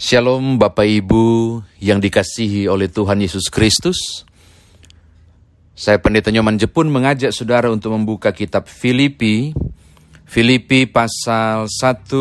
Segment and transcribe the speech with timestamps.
[0.00, 4.24] Shalom Bapak Ibu yang dikasihi oleh Tuhan Yesus Kristus.
[5.76, 9.52] Saya Pendeta Nyoman Jepun mengajak saudara untuk membuka kitab Filipi.
[10.24, 12.16] Filipi pasal 1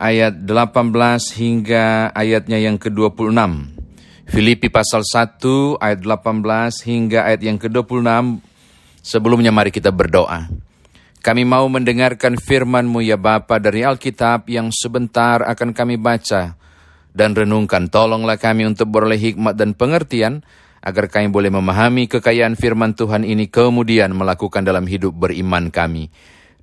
[0.00, 3.28] ayat 18 hingga ayatnya yang ke-26.
[4.24, 8.40] Filipi pasal 1 ayat 18 hingga ayat yang ke-26.
[9.04, 10.48] Sebelumnya mari kita berdoa.
[11.20, 16.56] Kami mau mendengarkan firman-Mu ya Bapa dari Alkitab yang sebentar akan kami baca
[17.12, 17.90] dan renungkan.
[17.90, 20.46] Tolonglah kami untuk beroleh hikmat dan pengertian,
[20.80, 26.08] agar kami boleh memahami kekayaan firman Tuhan ini kemudian melakukan dalam hidup beriman kami.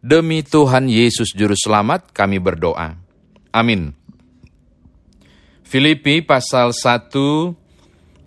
[0.01, 2.97] Demi Tuhan Yesus Juru Selamat kami berdoa.
[3.53, 3.93] Amin.
[5.67, 7.11] Filipi pasal 1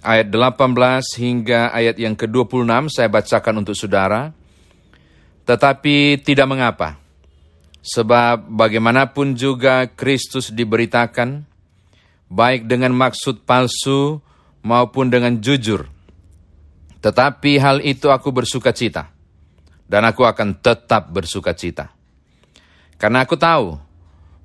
[0.04, 4.30] ayat 18 hingga ayat yang ke-26 saya bacakan untuk saudara.
[5.48, 7.00] Tetapi tidak mengapa,
[7.82, 11.49] sebab bagaimanapun juga Kristus diberitakan,
[12.30, 14.22] baik dengan maksud palsu
[14.62, 15.90] maupun dengan jujur.
[17.02, 19.10] Tetapi hal itu aku bersuka cita,
[19.90, 21.90] dan aku akan tetap bersuka cita.
[23.00, 23.80] Karena aku tahu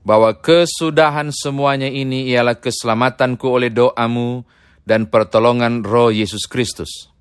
[0.01, 4.47] bahwa kesudahan semuanya ini ialah keselamatanku oleh doamu
[4.85, 7.11] dan pertolongan roh Yesus Kristus.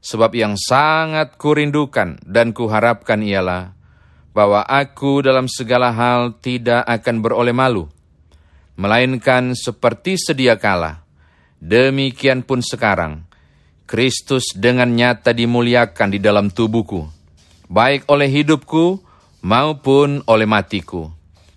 [0.00, 3.74] Sebab yang sangat kurindukan dan kuharapkan ialah
[4.30, 7.90] bahwa aku dalam segala hal tidak akan beroleh malu,
[8.76, 11.02] melainkan seperti sedia kala.
[11.56, 13.24] Demikian pun sekarang,
[13.88, 17.08] Kristus dengan nyata dimuliakan di dalam tubuhku,
[17.66, 19.00] baik oleh hidupku
[19.40, 21.08] maupun oleh matiku.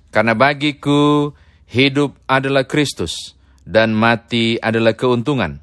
[0.09, 1.35] Karena bagiku,
[1.69, 3.35] hidup adalah Kristus,
[3.67, 5.61] dan mati adalah keuntungan.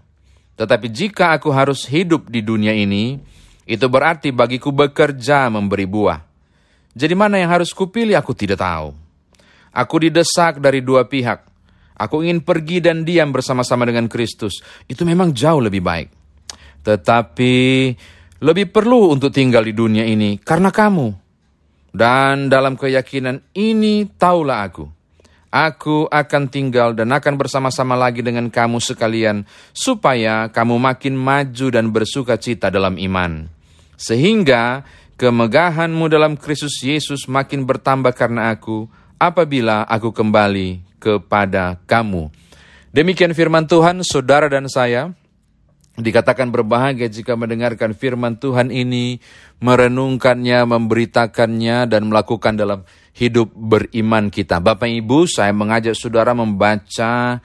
[0.57, 3.19] Tetapi jika aku harus hidup di dunia ini,
[3.67, 6.23] itu berarti bagiku bekerja memberi buah.
[6.97, 9.06] Jadi mana yang harus kupilih aku tidak tahu.
[9.77, 11.45] Aku didesak dari dua pihak.
[11.97, 14.61] Aku ingin pergi dan diam bersama-sama dengan Kristus.
[14.89, 16.09] Itu memang jauh lebih baik.
[16.81, 17.55] Tetapi
[18.41, 21.09] lebih perlu untuk tinggal di dunia ini karena kamu.
[21.97, 24.85] Dan dalam keyakinan ini taulah aku.
[25.48, 31.89] Aku akan tinggal dan akan bersama-sama lagi dengan kamu sekalian, supaya kamu makin maju dan
[31.89, 33.48] bersuka cita dalam iman.
[33.97, 34.85] Sehingga
[35.17, 38.85] kemegahanmu dalam Kristus Yesus makin bertambah karena aku,
[39.17, 42.33] apabila aku kembali kepada kamu.
[42.93, 45.13] Demikian firman Tuhan, saudara dan saya.
[45.97, 49.17] Dikatakan berbahagia jika mendengarkan firman Tuhan ini,
[49.65, 52.85] merenungkannya, memberitakannya, dan melakukan dalam
[53.17, 54.61] hidup beriman kita.
[54.61, 57.41] Bapak Ibu, saya mengajak saudara membaca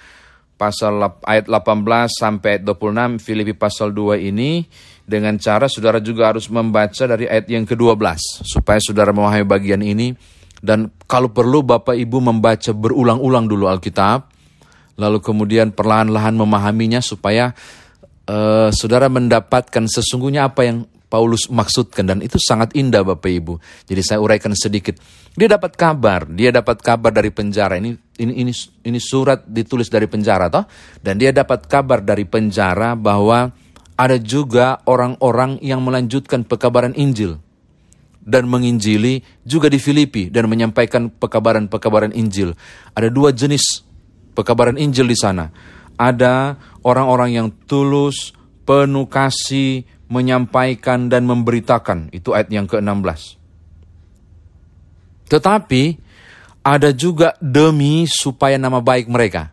[0.59, 4.69] pasal ayat 18 sampai ayat 26 Filipi pasal 2 ini
[5.01, 7.97] dengan cara saudara juga harus membaca dari ayat yang ke-12
[8.45, 10.13] supaya saudara memahami bagian ini
[10.61, 14.29] dan kalau perlu Bapak Ibu membaca berulang-ulang dulu Alkitab,
[15.01, 17.57] lalu kemudian perlahan-lahan memahaminya supaya
[18.29, 20.77] uh, saudara mendapatkan sesungguhnya apa yang
[21.11, 23.59] Paulus maksudkan dan itu sangat indah Bapak Ibu.
[23.83, 24.95] Jadi saya uraikan sedikit.
[25.35, 27.75] Dia dapat kabar, dia dapat kabar dari penjara.
[27.75, 27.91] Ini
[28.23, 28.53] ini ini
[28.87, 30.63] ini surat ditulis dari penjara toh
[31.03, 33.51] dan dia dapat kabar dari penjara bahwa
[33.99, 37.43] ada juga orang-orang yang melanjutkan pekabaran Injil
[38.21, 42.53] dan menginjili juga di Filipi dan menyampaikan pekabaran-pekabaran Injil.
[42.93, 43.81] Ada dua jenis
[44.37, 45.49] pekabaran Injil di sana.
[45.97, 48.33] Ada orang-orang yang tulus,
[48.65, 52.09] penuh kasih, menyampaikan dan memberitakan.
[52.13, 53.37] Itu ayat yang ke-16.
[55.31, 55.83] Tetapi
[56.61, 59.49] ada juga demi supaya nama baik mereka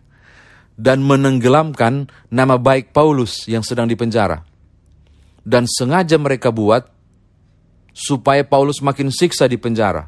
[0.79, 4.43] dan menenggelamkan nama baik Paulus yang sedang dipenjara.
[5.47, 6.98] Dan sengaja mereka buat
[7.99, 10.07] supaya Paulus makin siksa di penjara.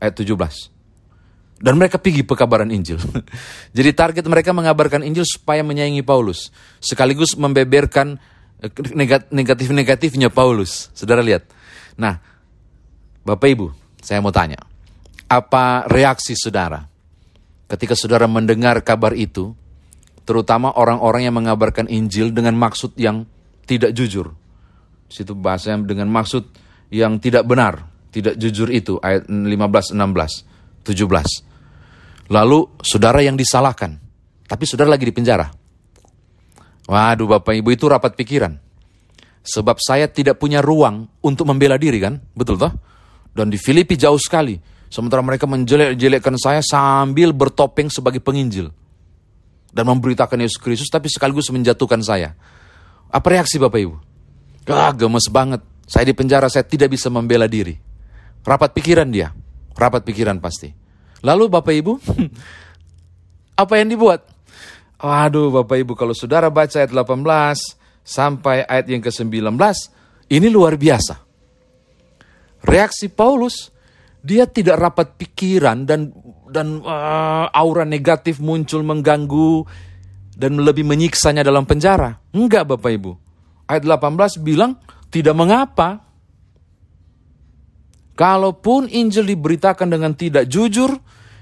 [0.00, 1.60] Ayat 17.
[1.60, 2.96] Dan mereka pergi pekabaran Injil.
[3.76, 6.48] Jadi target mereka mengabarkan Injil supaya menyayangi Paulus.
[6.80, 8.16] Sekaligus membeberkan
[8.64, 8.72] eh,
[9.28, 10.88] negatif-negatifnya Paulus.
[10.96, 11.44] Saudara lihat.
[12.00, 12.16] Nah,
[13.24, 13.66] Bapak Ibu,
[14.00, 14.60] saya mau tanya.
[15.28, 16.96] Apa reaksi saudara
[17.66, 19.52] ketika saudara mendengar kabar itu,
[20.22, 23.26] terutama orang-orang yang mengabarkan Injil dengan maksud yang
[23.66, 24.34] tidak jujur.
[25.10, 26.46] Situ bahasanya dengan maksud
[26.90, 29.96] yang tidak benar, tidak jujur itu ayat 15, 16,
[30.86, 32.32] 17.
[32.32, 33.98] Lalu saudara yang disalahkan,
[34.46, 35.46] tapi saudara lagi di penjara.
[36.86, 38.54] Waduh Bapak Ibu itu rapat pikiran.
[39.46, 42.74] Sebab saya tidak punya ruang untuk membela diri kan, betul toh?
[43.30, 44.58] Dan di Filipi jauh sekali.
[44.86, 48.70] Sementara mereka menjelek-jelekkan saya sambil bertopeng sebagai penginjil.
[49.70, 52.32] Dan memberitakan Yesus Kristus tapi sekaligus menjatuhkan saya.
[53.12, 53.96] Apa reaksi Bapak Ibu?
[54.66, 55.62] Ah, gemes banget.
[55.86, 57.78] Saya di penjara, saya tidak bisa membela diri.
[58.42, 59.30] Rapat pikiran dia,
[59.78, 60.70] rapat pikiran pasti.
[61.22, 61.92] Lalu Bapak Ibu,
[63.56, 64.20] Apa yang dibuat?
[65.00, 67.24] Waduh Bapak Ibu kalau saudara baca ayat 18
[68.04, 69.56] sampai ayat yang ke-19,
[70.28, 71.24] ini luar biasa.
[72.68, 73.72] Reaksi Paulus,
[74.20, 76.12] dia tidak rapat pikiran dan
[76.52, 79.64] dan uh, aura negatif muncul mengganggu
[80.36, 82.20] dan lebih menyiksanya dalam penjara.
[82.36, 83.12] Enggak Bapak Ibu.
[83.66, 84.76] Ayat 18 bilang
[85.16, 86.04] tidak mengapa.
[88.12, 90.92] Kalaupun Injil diberitakan dengan tidak jujur,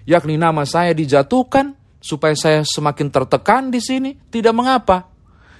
[0.06, 5.11] yakni nama saya dijatuhkan, supaya saya semakin tertekan di sini, tidak mengapa.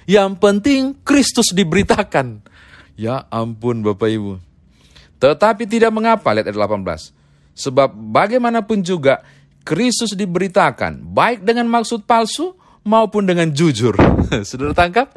[0.07, 2.39] Yang penting Kristus diberitakan.
[2.95, 4.39] Ya ampun Bapak Ibu.
[5.19, 7.11] Tetapi tidak mengapa, lihat ayat 18.
[7.55, 9.23] Sebab bagaimanapun juga
[9.63, 13.95] Kristus diberitakan, baik dengan maksud palsu maupun dengan jujur.
[14.47, 15.11] Sudah tangkap?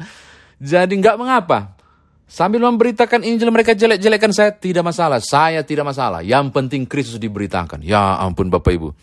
[0.59, 1.78] Jadi nggak mengapa.
[2.29, 5.17] Sambil memberitakan Injil mereka jelek-jelekkan saya, tidak masalah.
[5.17, 6.21] Saya tidak masalah.
[6.21, 7.81] Yang penting Kristus diberitakan.
[7.81, 8.93] Ya ampun Bapak Ibu.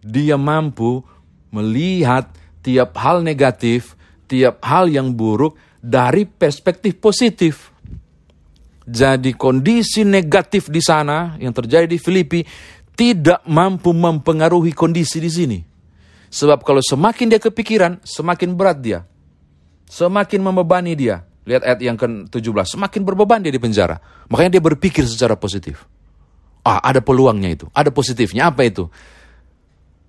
[0.00, 1.04] Dia mampu
[1.52, 2.32] melihat
[2.64, 3.92] tiap hal negatif,
[4.24, 7.68] tiap hal yang buruk dari perspektif positif.
[8.88, 12.40] Jadi kondisi negatif di sana yang terjadi di Filipi
[12.96, 15.58] tidak mampu mempengaruhi kondisi di sini.
[16.32, 19.04] Sebab kalau semakin dia kepikiran, semakin berat dia.
[19.92, 21.28] Semakin membebani dia.
[21.42, 23.98] Lihat ayat yang ke-17, semakin berbeban dia di penjara.
[24.30, 25.82] Makanya dia berpikir secara positif.
[26.62, 28.54] Ah, ada peluangnya itu, ada positifnya.
[28.54, 28.86] Apa itu?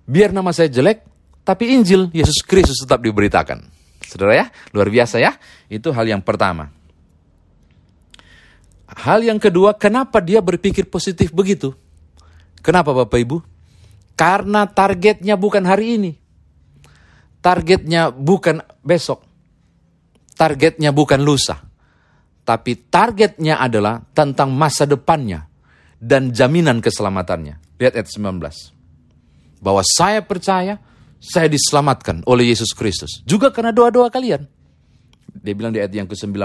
[0.06, 1.02] Biar nama saya jelek,
[1.42, 3.66] tapi Injil Yesus Kristus tetap diberitakan.
[4.06, 5.34] Saudara ya, luar biasa ya.
[5.66, 6.70] Itu hal yang pertama.
[8.86, 11.74] Hal yang kedua, kenapa dia berpikir positif begitu?
[12.62, 13.42] Kenapa Bapak Ibu?
[14.14, 16.12] Karena targetnya bukan hari ini.
[17.42, 19.33] Targetnya bukan besok.
[20.34, 21.62] Targetnya bukan lusa.
[22.44, 25.48] Tapi targetnya adalah tentang masa depannya
[25.96, 27.80] dan jaminan keselamatannya.
[27.80, 29.64] Lihat ayat 19.
[29.64, 30.76] Bahwa saya percaya
[31.24, 33.24] saya diselamatkan oleh Yesus Kristus.
[33.24, 34.44] Juga karena doa-doa kalian.
[35.40, 36.36] Dia bilang di ayat yang ke-19.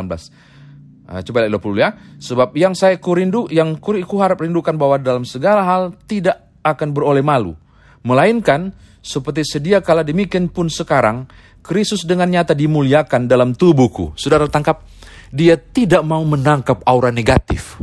[1.09, 1.89] Uh, coba lihat 20 ya.
[2.23, 7.19] Sebab yang saya kurindu, yang ku harap rindukan bahwa dalam segala hal tidak akan beroleh
[7.19, 7.59] malu.
[8.07, 8.71] Melainkan,
[9.03, 11.27] seperti sedia kala demikian pun sekarang,
[11.59, 14.15] Kristus dengan nyata dimuliakan dalam tubuhku.
[14.15, 14.85] Saudara tangkap,
[15.29, 17.77] dia tidak mau menangkap aura negatif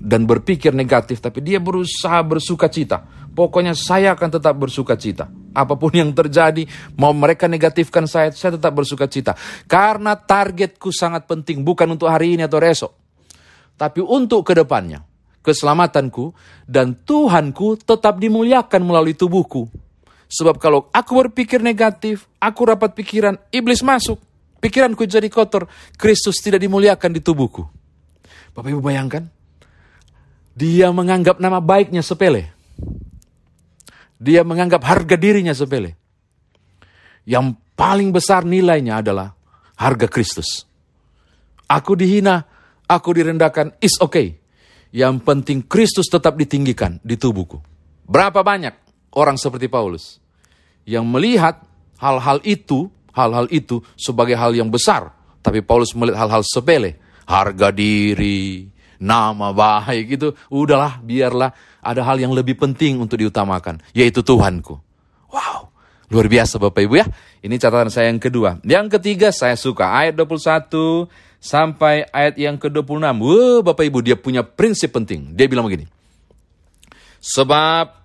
[0.00, 3.04] dan berpikir negatif, tapi dia berusaha bersuka cita.
[3.30, 5.28] Pokoknya saya akan tetap bersuka cita.
[5.52, 6.66] Apa pun yang terjadi,
[6.96, 9.36] mau mereka negatifkan saya, saya tetap bersuka cita.
[9.68, 12.92] Karena targetku sangat penting, bukan untuk hari ini atau esok.
[13.76, 15.04] Tapi untuk ke depannya,
[15.44, 16.32] keselamatanku,
[16.66, 19.68] dan Tuhanku tetap dimuliakan melalui tubuhku.
[20.30, 24.22] Sebab kalau aku berpikir negatif, aku rapat pikiran, iblis masuk.
[24.62, 25.66] Pikiranku jadi kotor,
[25.98, 27.66] Kristus tidak dimuliakan di tubuhku.
[28.54, 29.26] Bapak Ibu bayangkan,
[30.54, 32.54] dia menganggap nama baiknya sepele.
[34.20, 35.98] Dia menganggap harga dirinya sepele.
[37.26, 39.34] Yang paling besar nilainya adalah
[39.80, 40.68] harga Kristus.
[41.66, 42.44] Aku dihina,
[42.86, 44.38] aku direndahkan, is okay.
[44.94, 47.58] Yang penting Kristus tetap ditinggikan di tubuhku.
[48.04, 50.18] Berapa banyak orang seperti Paulus
[50.86, 51.62] yang melihat
[52.00, 55.12] hal-hal itu, hal-hal itu sebagai hal yang besar,
[55.44, 56.98] tapi Paulus melihat hal-hal sepele,
[57.28, 58.66] harga diri,
[59.00, 64.76] nama baik gitu, udahlah biarlah ada hal yang lebih penting untuk diutamakan, yaitu Tuhanku.
[65.30, 65.70] Wow,
[66.10, 67.06] luar biasa Bapak Ibu ya.
[67.40, 68.60] Ini catatan saya yang kedua.
[68.60, 71.08] Yang ketiga saya suka ayat 21
[71.40, 73.00] sampai ayat yang ke-26.
[73.00, 75.32] Wah, Bapak Ibu dia punya prinsip penting.
[75.32, 75.88] Dia bilang begini.
[77.20, 77.99] Sebab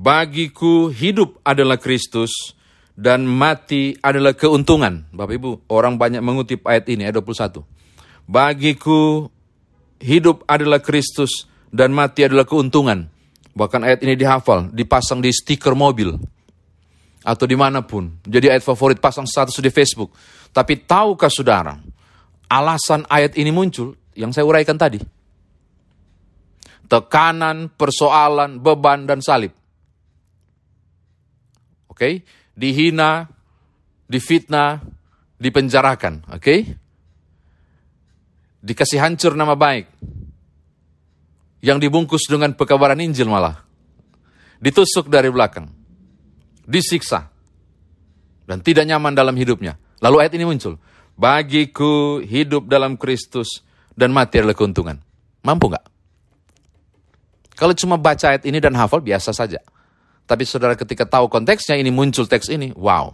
[0.00, 2.56] bagiku hidup adalah Kristus
[2.96, 5.04] dan mati adalah keuntungan.
[5.12, 7.60] Bapak Ibu, orang banyak mengutip ayat ini ayat 21.
[8.24, 9.28] Bagiku
[10.00, 13.12] hidup adalah Kristus dan mati adalah keuntungan.
[13.52, 16.16] Bahkan ayat ini dihafal, dipasang di stiker mobil.
[17.20, 18.16] Atau di mana pun.
[18.24, 20.16] Jadi ayat favorit pasang status di Facebook.
[20.56, 21.76] Tapi tahukah saudara,
[22.48, 24.96] alasan ayat ini muncul yang saya uraikan tadi.
[26.88, 29.59] Tekanan, persoalan, beban, dan salib.
[32.00, 32.24] Oke, okay?
[32.56, 33.28] dihina,
[34.08, 34.80] difitnah,
[35.36, 36.32] dipenjarakan.
[36.32, 36.58] Oke, okay?
[38.64, 39.84] dikasih hancur nama baik
[41.60, 43.60] yang dibungkus dengan pekabaran Injil malah.
[44.64, 45.68] Ditusuk dari belakang.
[46.64, 47.28] Disiksa.
[48.48, 49.76] Dan tidak nyaman dalam hidupnya.
[50.00, 50.80] Lalu ayat ini muncul.
[51.20, 53.60] Bagiku hidup dalam Kristus
[53.92, 54.96] dan mati adalah keuntungan.
[55.44, 55.84] Mampu nggak?
[57.60, 59.60] Kalau cuma baca ayat ini dan hafal biasa saja.
[60.30, 63.10] Tapi saudara ketika tahu konteksnya ini muncul teks ini, wow.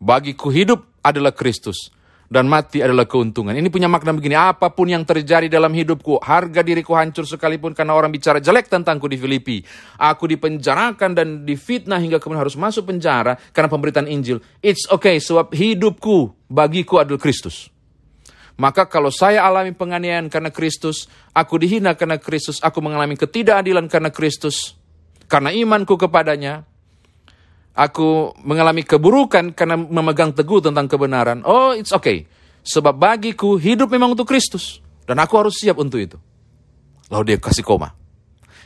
[0.00, 1.92] Bagiku hidup adalah Kristus
[2.32, 3.52] dan mati adalah keuntungan.
[3.52, 7.92] Ini punya makna begini, apa pun yang terjadi dalam hidupku, harga diriku hancur sekalipun karena
[7.92, 9.60] orang bicara jelek tentangku di Filipi.
[10.00, 14.40] Aku dipenjarakan dan difitnah hingga kemudian harus masuk penjara karena pemberitaan Injil.
[14.64, 17.68] It's okay, sebab hidupku bagiku adalah Kristus.
[18.54, 24.14] Maka kalau saya alami penganiayaan karena Kristus, aku dihina karena Kristus, aku mengalami ketidakadilan karena
[24.14, 24.78] Kristus,
[25.26, 26.64] karena imanku kepadanya,
[27.74, 31.42] aku mengalami keburukan karena memegang teguh tentang kebenaran.
[31.42, 32.30] Oh, it's okay.
[32.64, 34.80] Sebab bagiku hidup memang untuk Kristus.
[35.04, 36.16] Dan aku harus siap untuk itu.
[37.12, 37.92] Lalu dia kasih koma.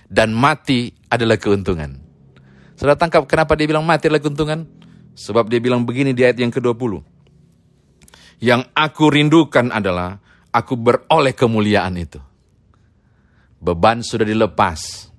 [0.07, 1.99] Dan mati adalah keuntungan.
[2.79, 4.63] Sudah tangkap kenapa dia bilang mati adalah keuntungan?
[5.19, 7.03] Sebab dia bilang begini di ayat yang ke-20.
[8.39, 10.23] Yang aku rindukan adalah
[10.55, 12.23] aku beroleh kemuliaan itu.
[13.59, 15.11] Beban sudah dilepas.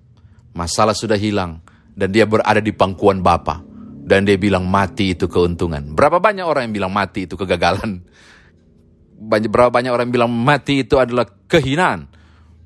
[0.56, 1.62] Masalah sudah hilang.
[1.94, 3.70] Dan dia berada di pangkuan Bapa
[4.10, 5.94] dan dia bilang mati itu keuntungan.
[5.94, 8.02] Berapa banyak orang yang bilang mati itu kegagalan?
[9.22, 12.10] Banyak, berapa banyak orang yang bilang mati itu adalah kehinaan?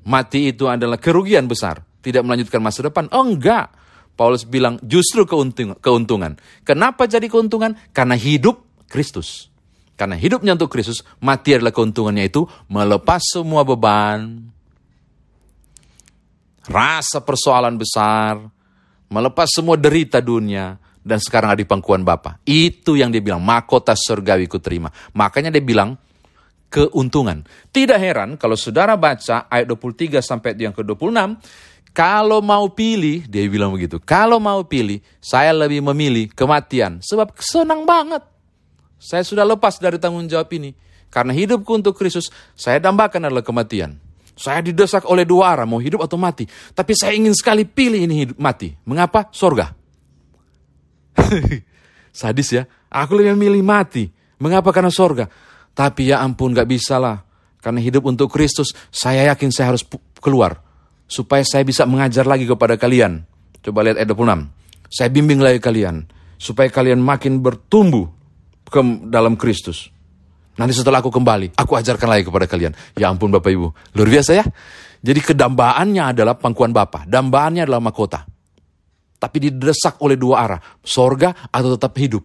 [0.08, 1.84] Mati itu adalah kerugian besar.
[2.00, 3.12] Tidak melanjutkan masa depan.
[3.12, 3.76] Oh enggak.
[4.16, 5.76] Paulus bilang justru keuntungan.
[5.84, 6.40] keuntungan.
[6.64, 7.76] Kenapa jadi keuntungan?
[7.92, 9.52] Karena hidup Kristus.
[9.94, 14.50] Karena hidupnya untuk Kristus, mati adalah keuntungannya itu melepas semua beban,
[16.68, 18.40] rasa persoalan besar,
[19.12, 22.40] melepas semua derita dunia, dan sekarang ada di pangkuan Bapa.
[22.48, 24.88] Itu yang dia bilang, mahkota surgawi ku terima.
[25.12, 26.00] Makanya dia bilang,
[26.72, 27.44] keuntungan.
[27.70, 31.38] Tidak heran kalau saudara baca ayat 23 sampai yang ke-26,
[31.94, 36.98] kalau mau pilih, dia bilang begitu, kalau mau pilih, saya lebih memilih kematian.
[36.98, 38.26] Sebab senang banget.
[38.98, 40.74] Saya sudah lepas dari tanggung jawab ini.
[41.14, 43.94] Karena hidupku untuk Kristus, saya dambakan adalah kematian.
[44.34, 46.44] Saya didesak oleh dua arah, mau hidup atau mati.
[46.50, 48.74] Tapi saya ingin sekali pilih ini hidup mati.
[48.82, 49.30] Mengapa?
[49.30, 49.70] Sorga.
[52.10, 52.66] Sadis ya.
[52.90, 54.10] Aku lebih memilih mati.
[54.42, 54.74] Mengapa?
[54.74, 55.30] Karena sorga.
[55.74, 57.22] Tapi ya ampun gak bisa lah.
[57.62, 59.86] Karena hidup untuk Kristus, saya yakin saya harus
[60.18, 60.60] keluar.
[61.06, 63.22] Supaya saya bisa mengajar lagi kepada kalian.
[63.62, 64.50] Coba lihat ayat 26.
[64.90, 66.10] Saya bimbing lagi kalian.
[66.36, 68.10] Supaya kalian makin bertumbuh
[68.66, 69.93] ke dalam Kristus.
[70.54, 72.72] Nanti setelah aku kembali, aku ajarkan lagi kepada kalian.
[72.94, 73.68] Ya ampun Bapak Ibu,
[73.98, 74.44] luar biasa ya.
[75.04, 77.10] Jadi kedambaannya adalah pangkuan Bapak.
[77.10, 78.34] Dambaannya adalah mahkota
[79.24, 82.20] tapi didesak oleh dua arah, sorga atau tetap hidup.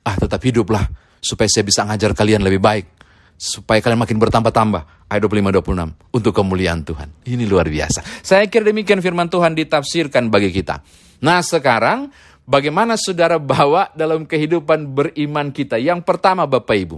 [0.00, 0.88] Ah, tetap hiduplah,
[1.20, 2.88] supaya saya bisa ngajar kalian lebih baik,
[3.36, 5.12] supaya kalian makin bertambah-tambah.
[5.12, 7.12] Ayat 25-26, untuk kemuliaan Tuhan.
[7.28, 8.24] Ini luar biasa.
[8.24, 10.80] Saya kira demikian firman Tuhan ditafsirkan bagi kita.
[11.20, 12.08] Nah sekarang,
[12.48, 15.76] bagaimana saudara bawa dalam kehidupan beriman kita?
[15.76, 16.96] Yang pertama Bapak Ibu,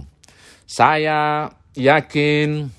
[0.65, 2.69] saya yakin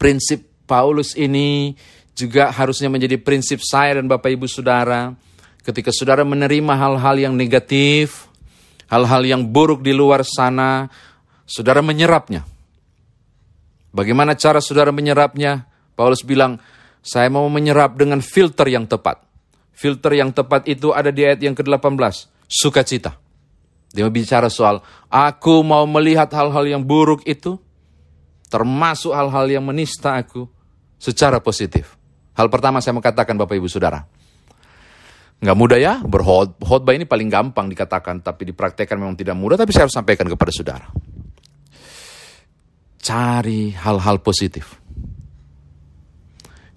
[0.00, 1.76] prinsip Paulus ini
[2.16, 5.12] juga harusnya menjadi prinsip saya dan Bapak Ibu Saudara
[5.66, 8.30] Ketika saudara menerima hal-hal yang negatif,
[8.86, 10.86] hal-hal yang buruk di luar sana,
[11.42, 12.46] saudara menyerapnya.
[13.90, 15.66] Bagaimana cara saudara menyerapnya?
[15.98, 16.62] Paulus bilang,
[17.02, 19.26] saya mau menyerap dengan filter yang tepat.
[19.74, 23.18] Filter yang tepat itu ada di ayat yang ke-18, sukacita.
[23.94, 27.56] Dia bicara soal, aku mau melihat hal-hal yang buruk itu,
[28.50, 30.46] termasuk hal-hal yang menista aku,
[30.98, 31.96] secara positif.
[32.36, 34.04] Hal pertama saya mau katakan Bapak Ibu Saudara,
[35.36, 39.84] Nggak mudah ya, berkhotbah ini paling gampang dikatakan, tapi dipraktekkan memang tidak mudah, tapi saya
[39.84, 40.88] harus sampaikan kepada saudara.
[42.96, 44.80] Cari hal-hal positif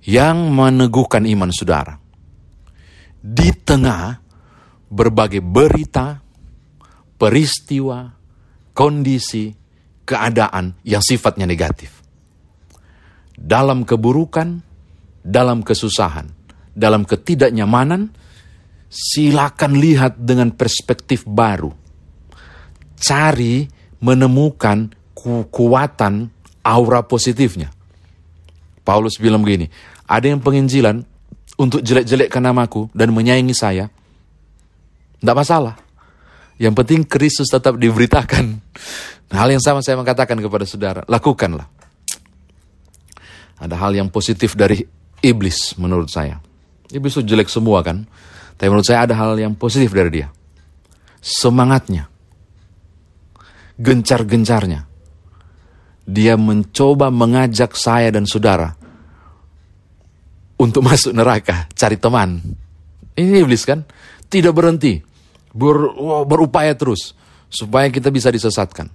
[0.04, 1.96] yang meneguhkan iman saudara.
[3.20, 4.20] Di tengah
[4.92, 6.20] berbagai berita,
[7.20, 8.08] peristiwa,
[8.72, 9.52] kondisi,
[10.08, 12.00] keadaan yang sifatnya negatif.
[13.36, 14.64] Dalam keburukan,
[15.22, 16.32] dalam kesusahan,
[16.74, 18.10] dalam ketidaknyamanan,
[18.90, 21.70] silakan lihat dengan perspektif baru.
[23.00, 23.68] Cari
[24.00, 26.32] menemukan kekuatan
[26.64, 27.70] aura positifnya.
[28.84, 29.70] Paulus bilang begini,
[30.08, 31.06] ada yang penginjilan
[31.60, 33.92] untuk jelek-jelekkan namaku dan menyayangi saya.
[35.20, 35.89] Tidak masalah.
[36.60, 38.46] Yang penting Kristus tetap diberitakan.
[39.32, 41.72] Nah, hal yang sama saya mengatakan kepada saudara, lakukanlah.
[43.60, 44.84] Ada hal yang positif dari
[45.24, 46.40] iblis menurut saya.
[46.92, 48.04] Iblis itu jelek semua kan.
[48.60, 50.28] Tapi menurut saya ada hal yang positif dari dia.
[51.24, 52.12] Semangatnya.
[53.80, 54.84] Gencar-gencarnya.
[56.10, 58.76] Dia mencoba mengajak saya dan saudara
[60.60, 62.44] untuk masuk neraka, cari teman.
[63.16, 63.88] Ini iblis kan?
[64.28, 65.00] Tidak berhenti.
[65.50, 65.94] Ber,
[66.30, 67.18] berupaya terus
[67.50, 68.90] supaya kita bisa disesatkan.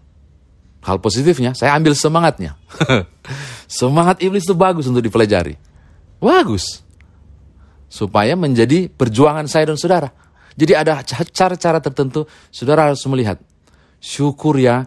[0.85, 2.61] Hal positifnya, saya ambil semangatnya.
[3.67, 5.57] Semangat iblis itu bagus untuk dipelajari.
[6.21, 6.85] Bagus
[7.95, 10.11] supaya menjadi perjuangan saya dan saudara.
[10.59, 13.39] Jadi ada cara-cara tertentu saudara harus melihat.
[14.03, 14.83] Syukur ya,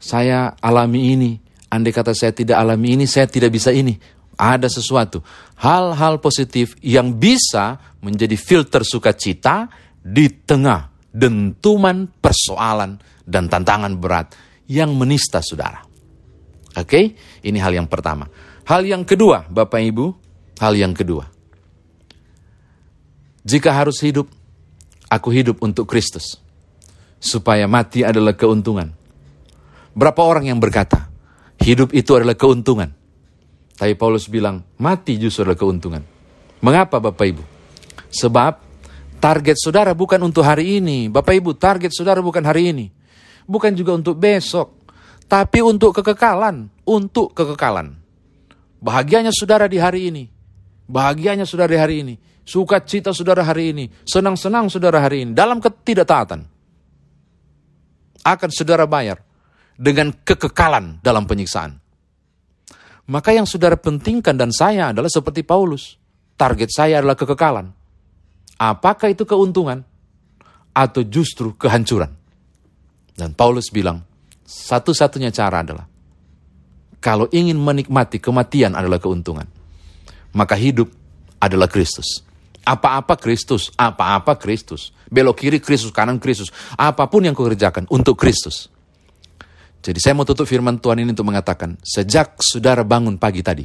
[0.00, 1.32] saya alami ini.
[1.68, 3.92] Andai kata saya tidak alami ini, saya tidak bisa ini.
[4.36, 5.20] Ada sesuatu.
[5.60, 9.68] Hal-hal positif yang bisa menjadi filter sukacita
[10.00, 14.36] di tengah dentuman persoalan dan tantangan berat
[14.68, 15.80] yang menista saudara.
[16.76, 18.28] Oke, ini hal yang pertama.
[18.68, 20.06] Hal yang kedua, Bapak Ibu,
[20.60, 21.24] hal yang kedua.
[23.46, 24.28] Jika harus hidup,
[25.08, 26.36] aku hidup untuk Kristus.
[27.16, 28.92] Supaya mati adalah keuntungan.
[29.96, 31.08] Berapa orang yang berkata,
[31.64, 32.92] hidup itu adalah keuntungan.
[33.72, 36.02] Tapi Paulus bilang, mati justru adalah keuntungan.
[36.60, 37.44] Mengapa Bapak Ibu?
[38.12, 38.65] Sebab
[39.18, 41.10] target saudara bukan untuk hari ini.
[41.10, 42.86] Bapak Ibu, target saudara bukan hari ini.
[43.46, 44.86] Bukan juga untuk besok.
[45.26, 46.70] Tapi untuk kekekalan.
[46.86, 47.98] Untuk kekekalan.
[48.78, 50.24] Bahagianya saudara di hari ini.
[50.86, 52.14] Bahagianya saudara di hari ini.
[52.46, 53.84] Sukacita saudara hari ini.
[54.06, 55.32] Senang-senang saudara hari ini.
[55.34, 56.40] Dalam ketidaktaatan.
[58.26, 59.22] Akan saudara bayar
[59.78, 61.78] dengan kekekalan dalam penyiksaan.
[63.06, 65.94] Maka yang saudara pentingkan dan saya adalah seperti Paulus.
[66.34, 67.70] Target saya adalah kekekalan.
[68.56, 69.84] Apakah itu keuntungan
[70.72, 72.08] atau justru kehancuran?
[73.16, 74.04] Dan Paulus bilang,
[74.44, 75.86] satu-satunya cara adalah
[77.00, 79.46] kalau ingin menikmati kematian adalah keuntungan,
[80.32, 80.88] maka hidup
[81.40, 82.24] adalah Kristus.
[82.66, 84.90] Apa-apa Kristus, apa-apa Kristus.
[85.06, 86.50] Belok kiri Kristus, kanan Kristus.
[86.74, 87.46] Apa pun yang kau
[87.94, 88.66] untuk Kristus.
[89.86, 93.62] Jadi saya mau tutup firman Tuhan ini untuk mengatakan, sejak saudara bangun pagi tadi,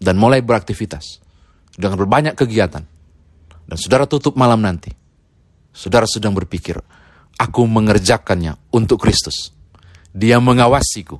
[0.00, 1.20] dan mulai beraktivitas,
[1.76, 2.80] dengan berbanyak kegiatan,
[3.64, 4.92] dan saudara tutup malam nanti,
[5.72, 6.76] saudara sedang berpikir,
[7.40, 9.50] aku mengerjakannya untuk Kristus.
[10.14, 11.18] Dia mengawasiku.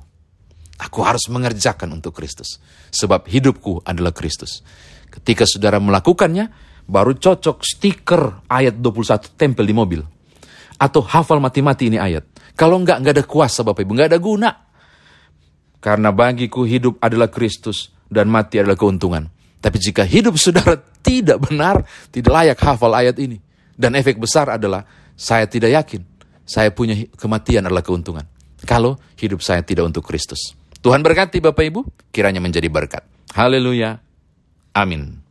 [0.75, 2.59] Aku harus mengerjakan untuk Kristus.
[2.91, 4.59] Sebab hidupku adalah Kristus.
[5.07, 6.51] Ketika saudara melakukannya,
[6.85, 10.01] baru cocok stiker ayat 21 tempel di mobil.
[10.75, 12.27] Atau hafal mati-mati ini ayat.
[12.55, 14.49] Kalau enggak, enggak ada kuasa Bapak Ibu, enggak ada guna.
[15.79, 19.34] Karena bagiku hidup adalah Kristus dan mati adalah keuntungan.
[19.65, 21.81] Tapi jika hidup saudara tidak benar,
[22.13, 23.41] tidak layak hafal ayat ini.
[23.73, 24.85] Dan efek besar adalah
[25.17, 28.23] saya tidak yakin saya punya kematian adalah keuntungan.
[28.63, 30.53] Kalau hidup saya tidak untuk Kristus.
[30.79, 31.81] Tuhan berkati Bapak Ibu,
[32.13, 33.01] kiranya menjadi berkat.
[33.33, 33.97] Haleluya.
[34.77, 35.24] Amin.